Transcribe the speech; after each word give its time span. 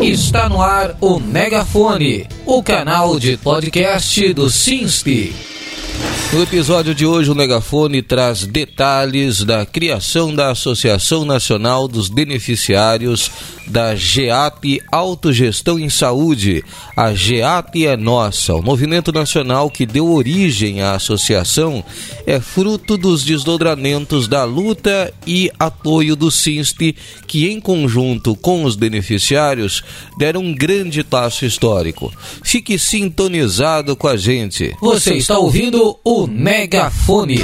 Está 0.00 0.48
no 0.48 0.62
ar 0.62 0.96
o 1.00 1.20
Megafone, 1.20 2.26
o 2.46 2.62
canal 2.62 3.18
de 3.18 3.36
podcast 3.36 4.32
do 4.32 4.50
SINSP. 4.50 5.32
No 6.32 6.42
episódio 6.42 6.94
de 6.94 7.04
hoje, 7.04 7.30
o 7.30 7.34
Megafone 7.34 8.00
traz 8.00 8.46
detalhes 8.46 9.44
da 9.44 9.66
criação 9.66 10.34
da 10.34 10.50
Associação 10.50 11.26
Nacional 11.26 11.86
dos 11.86 12.08
Beneficiários 12.08 13.30
da 13.66 13.94
GEAP 13.94 14.80
Autogestão 14.90 15.78
em 15.78 15.90
Saúde. 15.90 16.64
A 16.96 17.12
GEAP 17.12 17.86
é 17.86 17.98
nossa. 17.98 18.54
O 18.54 18.62
movimento 18.62 19.12
nacional 19.12 19.70
que 19.70 19.84
deu 19.84 20.10
origem 20.10 20.80
à 20.80 20.94
associação 20.94 21.84
é 22.26 22.40
fruto 22.40 22.96
dos 22.96 23.24
desdobramentos 23.24 24.26
da 24.26 24.44
luta 24.44 25.12
e 25.26 25.50
apoio 25.58 26.16
do 26.16 26.30
SINSP, 26.30 26.96
que, 27.26 27.50
em 27.50 27.60
conjunto 27.60 28.34
com 28.34 28.64
os 28.64 28.74
beneficiários, 28.74 29.82
deram 30.18 30.40
um 30.40 30.54
grande 30.54 31.04
passo 31.04 31.44
histórico. 31.44 32.10
Fique 32.42 32.78
sintonizado 32.78 33.94
com 33.94 34.08
a 34.08 34.16
gente. 34.16 34.74
Você 34.80 35.14
está 35.14 35.38
ouvindo 35.38 35.98
o 36.02 36.21
Megafone. 36.26 37.40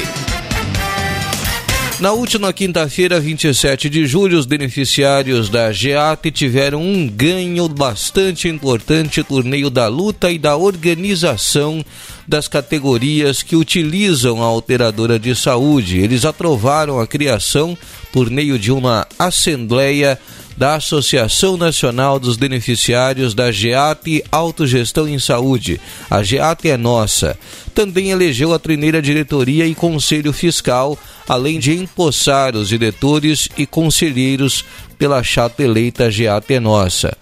Na 2.00 2.12
última 2.12 2.52
quinta-feira, 2.52 3.18
27 3.18 3.90
de 3.90 4.06
julho, 4.06 4.38
os 4.38 4.46
beneficiários 4.46 5.48
da 5.48 5.72
GEAT 5.72 6.30
tiveram 6.30 6.80
um 6.80 7.08
ganho 7.08 7.68
bastante 7.68 8.46
importante 8.46 9.24
por 9.24 9.42
meio 9.42 9.68
da 9.68 9.88
luta 9.88 10.30
e 10.30 10.38
da 10.38 10.56
organização 10.56 11.84
das 12.26 12.46
categorias 12.46 13.42
que 13.42 13.56
utilizam 13.56 14.40
a 14.40 14.52
operadora 14.52 15.18
de 15.18 15.34
saúde. 15.34 15.98
Eles 15.98 16.24
aprovaram 16.24 17.00
a 17.00 17.06
criação, 17.06 17.76
por 18.12 18.30
meio 18.30 18.56
de 18.60 18.70
uma 18.70 19.04
assembleia, 19.18 20.16
da 20.58 20.74
Associação 20.74 21.56
Nacional 21.56 22.18
dos 22.18 22.36
Beneficiários 22.36 23.32
da 23.32 23.52
GEAT 23.52 24.24
Autogestão 24.32 25.08
em 25.08 25.16
Saúde. 25.16 25.80
A 26.10 26.20
GEAT 26.24 26.68
é 26.68 26.76
nossa. 26.76 27.38
Também 27.72 28.10
elegeu 28.10 28.52
a 28.52 28.58
primeira 28.58 29.00
diretoria 29.00 29.64
e 29.68 29.72
conselho 29.72 30.32
fiscal, 30.32 30.98
além 31.28 31.60
de 31.60 31.78
empossar 31.78 32.56
os 32.56 32.68
diretores 32.68 33.48
e 33.56 33.66
conselheiros 33.66 34.64
pela 34.98 35.22
chapa 35.22 35.62
eleita 35.62 36.10
GEAT 36.10 36.52
é 36.52 36.58
nossa. 36.58 37.16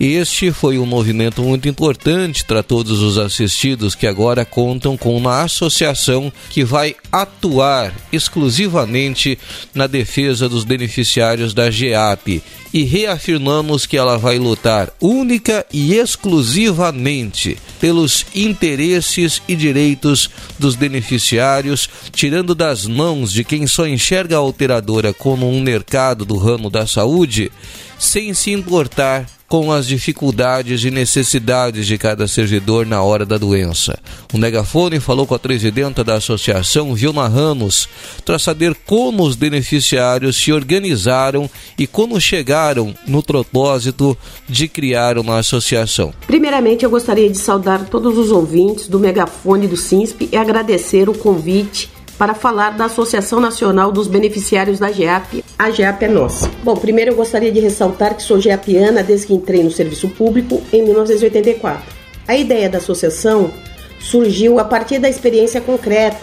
Este 0.00 0.50
foi 0.50 0.78
um 0.78 0.86
movimento 0.86 1.42
muito 1.42 1.68
importante 1.68 2.42
para 2.42 2.62
todos 2.62 3.02
os 3.02 3.18
assistidos 3.18 3.94
que 3.94 4.06
agora 4.06 4.46
contam 4.46 4.96
com 4.96 5.14
uma 5.14 5.42
associação 5.42 6.32
que 6.48 6.64
vai 6.64 6.96
atuar 7.12 7.92
exclusivamente 8.10 9.38
na 9.74 9.86
defesa 9.86 10.48
dos 10.48 10.64
beneficiários 10.64 11.52
da 11.52 11.70
GEAP. 11.70 12.42
E 12.72 12.82
reafirmamos 12.82 13.84
que 13.84 13.98
ela 13.98 14.16
vai 14.16 14.38
lutar 14.38 14.90
única 15.02 15.66
e 15.70 15.92
exclusivamente 15.92 17.58
pelos 17.78 18.24
interesses 18.34 19.42
e 19.46 19.54
direitos 19.54 20.30
dos 20.58 20.76
beneficiários, 20.76 21.90
tirando 22.10 22.54
das 22.54 22.86
mãos 22.86 23.30
de 23.30 23.44
quem 23.44 23.66
só 23.66 23.86
enxerga 23.86 24.38
a 24.38 24.40
operadora 24.40 25.12
como 25.12 25.46
um 25.46 25.60
mercado 25.60 26.24
do 26.24 26.38
ramo 26.38 26.70
da 26.70 26.86
saúde, 26.86 27.52
sem 27.98 28.32
se 28.32 28.50
importar 28.50 29.26
com 29.50 29.72
as 29.72 29.88
dificuldades 29.88 30.84
e 30.84 30.92
necessidades 30.92 31.84
de 31.84 31.98
cada 31.98 32.28
servidor 32.28 32.86
na 32.86 33.02
hora 33.02 33.26
da 33.26 33.36
doença. 33.36 33.98
O 34.32 34.38
Megafone 34.38 35.00
falou 35.00 35.26
com 35.26 35.34
a 35.34 35.40
presidenta 35.40 36.04
da 36.04 36.14
associação, 36.14 36.94
Vilma 36.94 37.26
Ramos, 37.26 37.88
para 38.24 38.38
saber 38.38 38.76
como 38.86 39.24
os 39.24 39.34
beneficiários 39.34 40.36
se 40.36 40.52
organizaram 40.52 41.50
e 41.76 41.84
como 41.84 42.20
chegaram 42.20 42.94
no 43.08 43.24
propósito 43.24 44.16
de 44.48 44.68
criar 44.68 45.18
uma 45.18 45.38
associação. 45.38 46.14
Primeiramente, 46.28 46.84
eu 46.84 46.90
gostaria 46.90 47.28
de 47.28 47.36
saudar 47.36 47.86
todos 47.86 48.16
os 48.16 48.30
ouvintes 48.30 48.86
do 48.86 49.00
Megafone 49.00 49.66
do 49.66 49.76
SINSP 49.76 50.28
e 50.30 50.36
agradecer 50.36 51.08
o 51.08 51.14
convite 51.14 51.90
para 52.20 52.34
falar 52.34 52.76
da 52.76 52.84
Associação 52.84 53.40
Nacional 53.40 53.90
dos 53.90 54.06
Beneficiários 54.06 54.78
da 54.78 54.92
GEAP. 54.92 55.42
A 55.58 55.70
GEAP 55.70 56.02
é 56.02 56.08
nossa. 56.08 56.50
Bom, 56.62 56.76
primeiro 56.76 57.12
eu 57.12 57.16
gostaria 57.16 57.50
de 57.50 57.60
ressaltar 57.60 58.14
que 58.14 58.22
sou 58.22 58.38
geapiana 58.38 59.02
desde 59.02 59.28
que 59.28 59.32
entrei 59.32 59.62
no 59.62 59.70
serviço 59.70 60.06
público 60.10 60.60
em 60.70 60.82
1984. 60.82 61.82
A 62.28 62.36
ideia 62.36 62.68
da 62.68 62.76
associação 62.76 63.50
surgiu 63.98 64.58
a 64.58 64.64
partir 64.64 64.98
da 64.98 65.08
experiência 65.08 65.62
concreta 65.62 66.20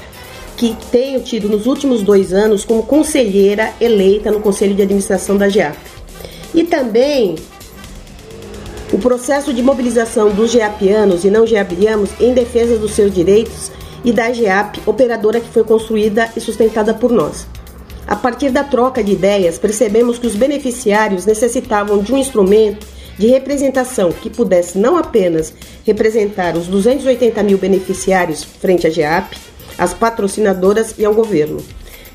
que 0.56 0.78
tenho 0.91 1.19
tido 1.22 1.50
nos 1.50 1.66
últimos 1.66 2.03
dois 2.03 2.31
anos 2.31 2.64
como 2.64 2.84
conselheira 2.84 3.74
eleita 3.81 4.29
no 4.29 4.40
Conselho 4.40 4.75
de 4.75 4.84
Administração 4.84 5.35
da 5.35 5.50
GEAP. 5.50 5.79
E 6.53 6.64
também 6.64 7.38
o 8.94 9.00
processo 9.00 9.52
de 9.52 9.64
mobilização 9.64 10.29
dos 10.29 10.52
geapianos 10.52 11.25
e 11.25 11.31
não 11.31 11.47
geapianos 11.47 12.12
em 12.19 12.35
defesa 12.35 12.78
dos 12.78 12.91
seus 12.91 13.12
direitos 13.12 13.72
e 14.07 14.13
da 14.13 14.31
GEAP, 14.31 14.79
operadora 14.85 15.41
que 15.41 15.50
foi 15.50 15.66
construída 15.66 16.31
e 16.34 16.40
sustentada 16.40 16.94
por 16.94 17.12
nós. 17.12 17.45
A 18.07 18.16
partir 18.16 18.51
da 18.51 18.63
troca 18.63 19.03
de 19.03 19.12
ideias, 19.12 19.59
percebemos 19.59 20.18
que 20.18 20.25
os 20.25 20.34
beneficiários 20.34 21.25
necessitavam 21.25 22.01
de 22.01 22.13
um 22.13 22.17
instrumento 22.17 22.88
de 23.17 23.28
representação 23.28 24.13
que 24.13 24.29
pudesse 24.29 24.78
não 24.78 24.96
apenas 24.96 25.53
representar 25.85 26.56
os 26.56 26.67
280 26.67 27.44
mil 27.44 27.57
beneficiários 27.57 28.46
frente 28.46 28.88
à 28.88 28.90
GEAP, 28.90 29.35
às 29.78 29.94
patrocinadoras 29.94 30.96
e 30.97 31.03
ao 31.03 31.13
governo. 31.13 31.57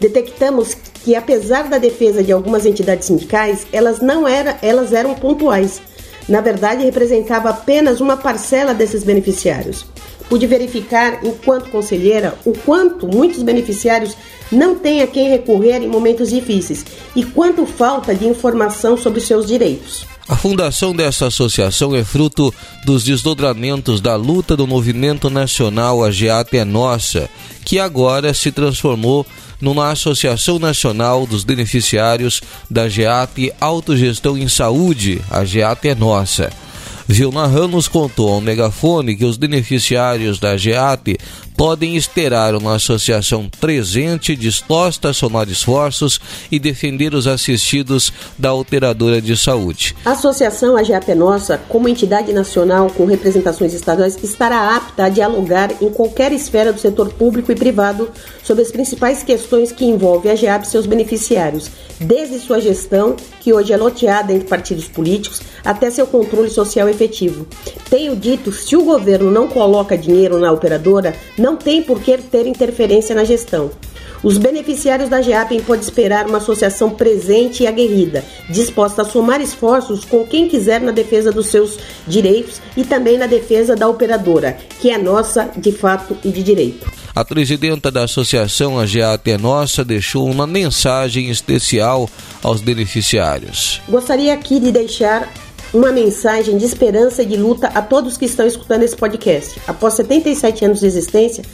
Detectamos 0.01 0.75
que, 1.05 1.15
apesar 1.15 1.69
da 1.69 1.77
defesa 1.77 2.23
de 2.23 2.33
algumas 2.33 2.65
entidades 2.65 3.09
sindicais, 3.09 3.67
elas 3.71 4.01
não 4.01 4.27
era, 4.27 4.57
elas 4.63 4.95
eram 4.95 5.15
pontuais. 5.15 5.83
Na 6.27 6.41
verdade, 6.41 6.85
representava 6.85 7.51
apenas 7.51 8.01
uma 8.01 8.17
parcela 8.17 8.73
desses 8.73 9.05
beneficiários 9.05 9.92
pude 10.33 10.47
verificar, 10.47 11.21
enquanto 11.23 11.69
conselheira, 11.69 12.39
o 12.47 12.55
quanto 12.55 13.07
muitos 13.07 13.43
beneficiários 13.43 14.17
não 14.51 14.79
têm 14.79 15.03
a 15.03 15.07
quem 15.07 15.29
recorrer 15.29 15.83
em 15.83 15.87
momentos 15.87 16.31
difíceis 16.31 16.87
e 17.15 17.23
quanto 17.23 17.67
falta 17.67 18.15
de 18.15 18.27
informação 18.27 18.97
sobre 18.97 19.21
seus 19.21 19.47
direitos. 19.47 20.07
A 20.27 20.35
fundação 20.35 20.97
dessa 20.97 21.27
associação 21.27 21.95
é 21.95 22.03
fruto 22.03 22.51
dos 22.83 23.05
desdobramentos 23.05 24.01
da 24.01 24.17
luta 24.17 24.57
do 24.57 24.67
movimento 24.67 25.29
nacional 25.29 26.03
A 26.03 26.11
GEAP 26.11 26.57
é 26.57 26.65
Nossa, 26.65 27.29
que 27.63 27.79
agora 27.79 28.33
se 28.33 28.51
transformou 28.51 29.27
numa 29.61 29.91
Associação 29.91 30.59
Nacional 30.59 31.27
dos 31.27 31.45
Beneficiários 31.45 32.41
da 32.71 32.89
GEAP 32.89 33.53
Autogestão 33.61 34.39
em 34.39 34.49
Saúde, 34.49 35.21
a 35.31 35.45
GEAP 35.45 35.89
é 35.89 35.95
Nossa. 35.95 36.51
Vilma 37.13 37.47
Ramos 37.47 37.89
contou 37.89 38.31
ao 38.31 38.41
megafone 38.41 39.15
que 39.15 39.27
os 39.27 39.37
beneficiários 39.37 40.41
da 40.41 40.57
GEAP 40.57 41.19
podem 41.55 41.95
esperar 41.95 42.55
uma 42.55 42.77
associação 42.77 43.51
presente, 43.61 44.35
disposta 44.35 45.11
a 45.11 45.13
somar 45.13 45.47
esforços 45.51 46.19
e 46.51 46.59
defender 46.59 47.15
os 47.15 47.27
assistidos 47.27 48.11
da 48.39 48.55
operadora 48.55 49.21
de 49.21 49.37
saúde. 49.37 49.95
A 50.07 50.13
associação 50.13 50.75
AGAP 50.75 51.11
é 51.11 51.15
Nossa, 51.15 51.59
como 51.69 51.87
entidade 51.87 52.33
nacional 52.33 52.89
com 52.89 53.05
representações 53.05 53.75
estaduais, 53.75 54.17
estará 54.25 54.75
apta 54.75 55.05
a 55.05 55.09
dialogar 55.11 55.71
em 55.83 55.91
qualquer 55.91 56.33
esfera 56.33 56.73
do 56.73 56.81
setor 56.81 57.13
público 57.13 57.53
e 57.53 57.55
privado 57.55 58.11
sobre 58.43 58.63
as 58.63 58.73
principais 58.73 59.23
questões 59.23 59.71
que 59.71 59.85
envolvem 59.85 60.33
a 60.33 60.35
GEAP 60.35 60.65
e 60.65 60.69
seus 60.69 60.87
beneficiários, 60.87 61.71
desde 62.01 62.39
sua 62.39 62.59
gestão, 62.59 63.17
que 63.43 63.53
hoje 63.53 63.73
é 63.73 63.77
loteada 63.77 64.33
entre 64.33 64.47
partidos 64.47 64.87
políticos, 64.87 65.43
até 65.65 65.91
seu 65.91 66.07
controle 66.07 66.49
social 66.49 66.89
efetivo. 66.89 67.45
Tenho 67.91 68.15
dito, 68.15 68.53
se 68.53 68.77
o 68.77 68.85
governo 68.85 69.33
não 69.33 69.49
coloca 69.49 69.99
dinheiro 69.99 70.39
na 70.39 70.53
operadora, 70.53 71.13
não 71.37 71.57
tem 71.57 71.83
por 71.83 72.01
que 72.01 72.17
ter 72.19 72.47
interferência 72.47 73.17
na 73.17 73.25
gestão. 73.25 73.71
Os 74.23 74.39
beneficiários 74.39 75.09
da 75.09 75.21
GEAPEN 75.21 75.61
podem 75.63 75.83
esperar 75.83 76.29
uma 76.29 76.39
associação 76.39 76.91
presente 76.91 77.65
e 77.65 77.67
aguerrida, 77.67 78.25
disposta 78.49 79.03
a 79.03 79.05
somar 79.05 79.41
esforços 79.41 80.05
com 80.05 80.25
quem 80.25 80.49
quiser 80.49 80.81
na 80.81 80.93
defesa 80.93 81.33
dos 81.33 81.49
seus 81.49 81.77
direitos 82.07 82.63
e 82.77 82.85
também 82.85 83.19
na 83.19 83.27
defesa 83.27 83.75
da 83.75 83.89
operadora, 83.89 84.57
que 84.79 84.91
é 84.91 84.99
nossa 84.99 85.51
de 85.57 85.73
fato 85.73 86.17
e 86.25 86.31
de 86.31 86.45
direito. 86.45 87.02
A 87.15 87.27
presidenta 87.27 87.91
da 87.91 88.05
associação 88.05 88.79
A 88.79 88.87
GEAT 88.87 89.31
é 89.31 89.37
Nossa 89.37 89.85
deixou 89.85 90.27
uma 90.31 90.47
mensagem 90.47 91.29
especial 91.29 92.09
aos 92.43 92.63
beneficiários. 92.63 93.83
Gostaria 93.87 94.33
aqui 94.33 94.59
de 94.59 94.73
deixar 94.73 95.31
uma 95.75 95.93
mensagem 95.93 96.57
de 96.57 96.65
esperança 96.65 97.23
e 97.23 97.27
de 97.27 97.37
luta 97.37 97.67
a 97.69 97.83
todos 97.83 98.17
que 98.17 98.25
estão 98.25 98.47
escutando 98.47 98.85
esse 98.85 98.97
podcast. 98.97 99.61
Após 99.69 99.93
77 99.93 100.65
anos 100.65 100.81
de 100.81 100.87
existência, 100.87 101.45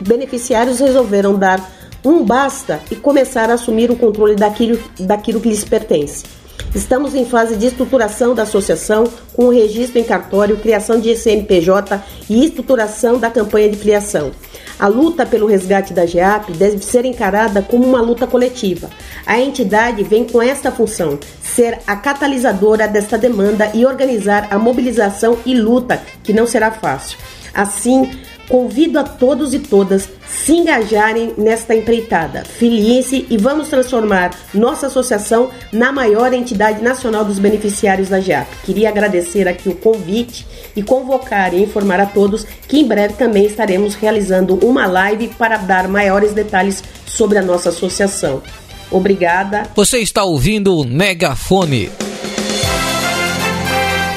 beneficiários 0.00 0.80
resolveram 0.80 1.38
dar 1.38 1.62
um 2.02 2.24
basta 2.24 2.80
e 2.90 2.96
começar 2.96 3.50
a 3.50 3.54
assumir 3.54 3.90
o 3.90 3.96
controle 3.96 4.34
daquilo, 4.34 4.82
daquilo 4.98 5.40
que 5.40 5.50
lhes 5.50 5.62
pertence. 5.62 6.24
Estamos 6.74 7.14
em 7.14 7.24
fase 7.24 7.56
de 7.56 7.66
estruturação 7.66 8.34
da 8.34 8.44
associação, 8.44 9.04
com 9.34 9.46
o 9.46 9.50
registro 9.50 9.98
em 9.98 10.04
cartório, 10.04 10.56
criação 10.56 11.00
de 11.00 11.16
CNPJ 11.16 12.00
e 12.28 12.44
estruturação 12.44 13.18
da 13.18 13.30
campanha 13.30 13.68
de 13.68 13.76
filiação. 13.76 14.30
A 14.78 14.86
luta 14.86 15.26
pelo 15.26 15.46
resgate 15.46 15.92
da 15.92 16.06
GEAP 16.06 16.52
deve 16.52 16.78
ser 16.78 17.04
encarada 17.04 17.60
como 17.60 17.86
uma 17.86 18.00
luta 18.00 18.26
coletiva. 18.26 18.88
A 19.26 19.38
entidade 19.38 20.02
vem 20.02 20.24
com 20.24 20.40
esta 20.40 20.70
função: 20.72 21.18
ser 21.42 21.78
a 21.86 21.96
catalisadora 21.96 22.88
desta 22.88 23.18
demanda 23.18 23.70
e 23.74 23.84
organizar 23.84 24.48
a 24.50 24.58
mobilização 24.58 25.36
e 25.44 25.54
luta, 25.54 26.00
que 26.22 26.32
não 26.32 26.46
será 26.46 26.70
fácil. 26.70 27.18
Assim, 27.52 28.10
convido 28.50 28.98
a 28.98 29.04
todos 29.04 29.54
e 29.54 29.60
todas 29.60 30.08
se 30.26 30.52
engajarem 30.52 31.32
nesta 31.38 31.74
empreitada. 31.74 32.42
Filie-se 32.44 33.24
e 33.30 33.36
vamos 33.36 33.68
transformar 33.68 34.36
nossa 34.52 34.88
associação 34.88 35.50
na 35.72 35.92
maior 35.92 36.32
entidade 36.34 36.82
nacional 36.82 37.24
dos 37.24 37.38
beneficiários 37.38 38.08
da 38.08 38.20
GEAP. 38.20 38.48
Queria 38.64 38.88
agradecer 38.88 39.46
aqui 39.46 39.68
o 39.68 39.76
convite 39.76 40.46
e 40.74 40.82
convocar 40.82 41.54
e 41.54 41.62
informar 41.62 42.00
a 42.00 42.06
todos 42.06 42.44
que 42.66 42.78
em 42.78 42.86
breve 42.86 43.14
também 43.14 43.46
estaremos 43.46 43.94
realizando 43.94 44.58
uma 44.66 44.86
live 44.86 45.28
para 45.38 45.56
dar 45.56 45.86
maiores 45.86 46.32
detalhes 46.32 46.82
sobre 47.06 47.38
a 47.38 47.42
nossa 47.42 47.68
associação. 47.68 48.42
Obrigada. 48.90 49.70
Você 49.76 49.98
está 49.98 50.24
ouvindo 50.24 50.76
o 50.76 50.84
Megafone. 50.84 52.09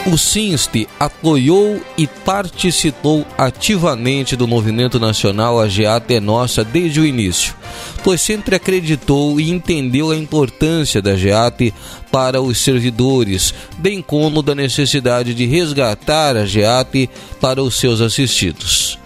O 0.05 0.17
SINST 0.17 0.85
apoiou 0.99 1.81
e 1.97 2.05
participou 2.05 3.25
ativamente 3.37 4.35
do 4.35 4.45
movimento 4.45 4.99
nacional 4.99 5.61
A 5.61 5.69
Geata 5.69 6.13
é 6.13 6.19
Nossa 6.19 6.61
desde 6.61 6.99
o 6.99 7.05
início, 7.05 7.55
pois 8.03 8.19
sempre 8.19 8.53
acreditou 8.53 9.39
e 9.39 9.49
entendeu 9.49 10.11
a 10.11 10.15
importância 10.17 11.01
da 11.01 11.15
GEAT 11.15 11.73
para 12.11 12.41
os 12.41 12.57
servidores, 12.57 13.53
bem 13.77 14.01
como 14.01 14.43
da 14.43 14.53
necessidade 14.53 15.33
de 15.33 15.45
resgatar 15.45 16.35
a 16.35 16.45
GEAT 16.45 17.09
para 17.39 17.63
os 17.63 17.75
seus 17.79 18.01
assistidos. 18.01 19.02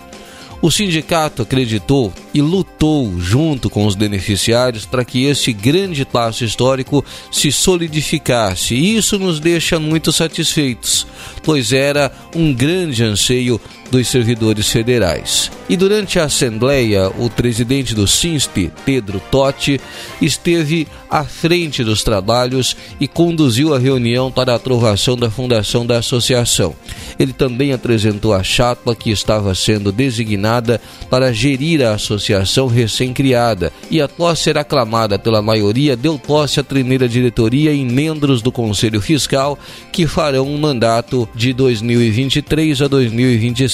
O 0.61 0.71
sindicato 0.71 1.43
acreditou 1.43 2.11
e 2.33 2.41
lutou 2.41 3.19
junto 3.19 3.69
com 3.69 3.85
os 3.85 3.95
beneficiários 3.95 4.85
para 4.85 5.05
que 5.05 5.25
este 5.25 5.53
grande 5.53 6.03
passo 6.03 6.43
histórico 6.43 7.05
se 7.31 7.51
solidificasse. 7.51 8.73
E 8.73 8.97
isso 8.97 9.19
nos 9.19 9.39
deixa 9.39 9.79
muito 9.79 10.11
satisfeitos, 10.11 11.05
pois 11.43 11.71
era 11.71 12.11
um 12.35 12.53
grande 12.53 13.03
anseio 13.03 13.61
dos 13.89 14.07
servidores 14.07 14.69
federais. 14.69 15.51
E 15.69 15.75
durante 15.75 16.17
a 16.17 16.25
Assembleia, 16.25 17.09
o 17.17 17.29
presidente 17.29 17.93
do 17.93 18.07
SINST, 18.07 18.71
Pedro 18.85 19.21
Totti, 19.29 19.81
esteve 20.21 20.87
à 21.09 21.23
frente 21.23 21.83
dos 21.83 22.03
trabalhos 22.03 22.75
e 22.99 23.07
conduziu 23.07 23.73
a 23.73 23.79
reunião 23.79 24.31
para 24.31 24.53
a 24.53 24.55
aprovação 24.55 25.17
da 25.17 25.29
fundação 25.29 25.85
da 25.85 25.97
associação. 25.97 26.73
Ele 27.19 27.33
também 27.33 27.73
apresentou 27.73 28.33
a 28.33 28.43
chapa 28.43 28.95
que 28.95 29.09
estava 29.09 29.53
sendo 29.55 29.91
designada 29.91 30.79
para 31.09 31.33
gerir 31.33 31.81
a 31.81 31.93
associação 31.93 32.67
recém-criada 32.67 33.73
e, 33.89 34.01
após 34.01 34.39
ser 34.39 34.57
aclamada 34.57 35.19
pela 35.19 35.41
maioria, 35.41 35.97
deu 35.97 36.17
posse 36.17 36.59
à 36.59 36.63
primeira 36.63 37.09
diretoria 37.09 37.73
e 37.73 37.83
membros 37.83 38.41
do 38.41 38.51
Conselho 38.51 39.01
Fiscal 39.01 39.57
que 39.91 40.07
farão 40.07 40.47
um 40.47 40.57
mandato 40.57 41.27
de 41.35 41.51
2023 41.53 42.81
a 42.81 42.87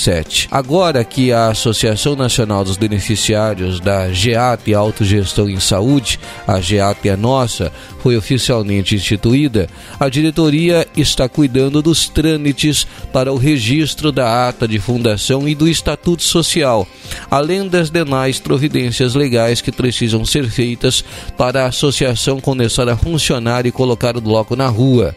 2027. 0.04 0.48
Agora 0.52 1.04
que 1.04 1.32
a 1.32 1.48
Associação 1.48 2.16
Nacional 2.16 2.64
dos 2.64 2.78
Beneficiários 2.78 3.80
da 3.80 4.12
GEAP 4.12 4.74
Autogestão 4.74 5.50
em 5.50 5.60
Saúde, 5.60 6.20
a 6.46 6.60
GEAP 6.60 7.10
é 7.10 7.16
nossa, 7.16 7.72
foi 8.00 8.18
oficialmente 8.18 8.96
instituída, 8.96 9.70
a 10.00 10.10
diretoria 10.10 10.83
está 11.02 11.28
cuidando 11.28 11.82
dos 11.82 12.08
trâmites 12.08 12.86
para 13.12 13.32
o 13.32 13.38
registro 13.38 14.12
da 14.12 14.48
ata 14.48 14.68
de 14.68 14.80
fundação 14.80 15.48
e 15.48 15.56
do 15.56 15.68
estatuto 15.68 16.24
social, 16.24 16.88
além 17.30 17.68
das 17.68 17.90
demais 17.90 18.40
providências 18.40 19.16
legais 19.16 19.62
que 19.62 19.72
precisam 19.72 20.26
ser 20.26 20.50
feitas 20.50 21.04
para 21.38 21.64
a 21.64 21.68
associação 21.68 22.40
começar 22.40 22.88
a 22.90 22.98
funcionar 22.98 23.66
e 23.66 23.72
colocar 23.72 24.18
o 24.18 24.22
bloco 24.22 24.56
na 24.56 24.68
rua. 24.68 25.16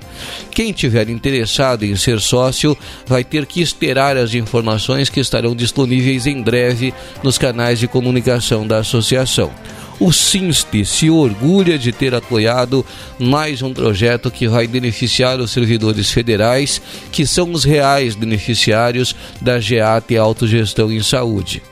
Quem 0.50 0.72
tiver 0.72 1.08
interessado 1.08 1.84
em 1.84 1.96
ser 1.96 2.20
sócio 2.20 2.76
vai 3.06 3.24
ter 3.24 3.46
que 3.46 3.60
esperar 3.60 4.16
as 4.16 4.34
informações 4.34 5.08
que 5.08 5.20
estarão 5.20 5.54
disponíveis 5.54 6.26
em 6.26 6.42
breve 6.42 6.92
nos 7.22 7.38
canais 7.38 7.78
de 7.78 7.86
comunicação 7.86 8.66
da 8.66 8.78
associação. 8.78 9.50
O 9.98 10.12
SINSP 10.12 10.84
se 10.84 11.08
orgulha 11.08 11.78
de 11.78 11.90
ter 11.90 12.14
apoiado 12.14 12.84
mais 13.18 13.62
um 13.62 13.72
projeto 13.72 14.30
que 14.30 14.46
vai 14.46 14.66
beneficiar 14.66 15.40
os 15.40 15.50
servidores 15.50 16.10
federais, 16.10 16.82
que 17.10 17.26
são 17.26 17.50
os 17.52 17.64
reais 17.64 18.14
beneficiários 18.14 19.16
da 19.40 19.58
GEAT 19.58 20.16
Autogestão 20.16 20.92
em 20.92 21.02
Saúde. 21.02 21.62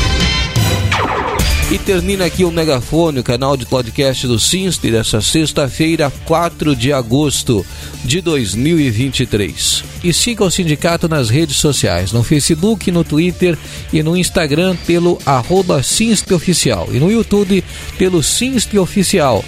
E 1.69 1.79
termina 1.79 2.25
aqui 2.25 2.45
o 2.45 2.51
Megafone, 2.53 3.19
o 3.19 3.25
canal 3.25 3.57
de 3.57 3.67
podcast 3.67 4.25
do 4.29 4.39
Sinster, 4.39 4.93
dessa 4.93 5.21
sexta-feira, 5.21 6.13
4 6.25 6.77
de 6.77 6.93
agosto 6.93 7.67
de 8.05 8.21
2023. 8.21 9.83
E 10.05 10.13
siga 10.13 10.45
o 10.45 10.51
sindicato 10.51 11.09
nas 11.09 11.29
redes 11.29 11.57
sociais, 11.57 12.13
no 12.13 12.23
Facebook, 12.23 12.93
no 12.93 13.03
Twitter 13.03 13.59
e 13.93 14.01
no 14.01 14.17
Instagram 14.17 14.77
pelo 14.87 15.19
arroba 15.27 15.83
Oficial 16.33 16.89
e 16.93 17.01
no 17.01 17.11
YouTube 17.11 17.65
pelo 17.99 18.23
Sinster 18.23 18.81
Oficial. 18.81 19.45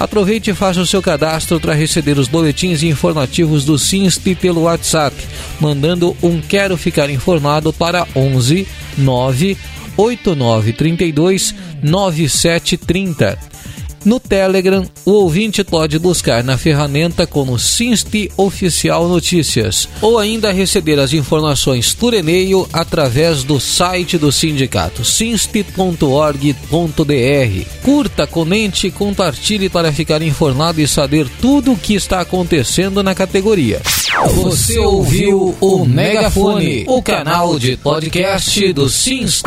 Aproveite 0.00 0.50
e 0.50 0.54
faça 0.54 0.80
o 0.80 0.86
seu 0.86 1.00
cadastro 1.00 1.60
para 1.60 1.74
receber 1.74 2.18
os 2.18 2.26
boletins 2.26 2.82
informativos 2.82 3.64
do 3.64 3.78
SINSP 3.78 4.34
pelo 4.34 4.62
WhatsApp, 4.62 5.14
mandando 5.60 6.16
um 6.20 6.40
Quero 6.40 6.76
Ficar 6.76 7.08
Informado 7.10 7.72
para 7.72 8.08
11 8.16 8.66
9 8.98 9.56
8932 10.00 11.54
9730. 11.82 13.49
No 14.04 14.18
Telegram, 14.18 14.84
o 15.04 15.10
ouvinte 15.10 15.62
pode 15.62 15.98
buscar 15.98 16.42
na 16.42 16.56
ferramenta 16.56 17.26
como 17.26 17.58
Sinst 17.58 18.08
Oficial 18.36 19.08
Notícias 19.08 19.88
ou 20.00 20.18
ainda 20.18 20.52
receber 20.52 20.98
as 20.98 21.12
informações 21.12 21.92
por 21.94 22.14
e-mail 22.14 22.68
através 22.72 23.44
do 23.44 23.60
site 23.60 24.16
do 24.16 24.32
sindicato 24.32 25.04
sinst.org.br. 25.04 26.00
Curta, 27.82 28.26
comente 28.26 28.86
e 28.86 28.90
compartilhe 28.90 29.68
para 29.68 29.92
ficar 29.92 30.22
informado 30.22 30.80
e 30.80 30.88
saber 30.88 31.28
tudo 31.40 31.72
o 31.72 31.76
que 31.76 31.94
está 31.94 32.20
acontecendo 32.20 33.02
na 33.02 33.14
categoria. 33.14 33.82
Você 34.34 34.78
ouviu 34.78 35.56
o 35.60 35.84
Megafone, 35.84 36.84
o 36.88 37.02
canal 37.02 37.58
de 37.58 37.76
podcast 37.76 38.72
do 38.72 38.88
Sinst. 38.88 39.44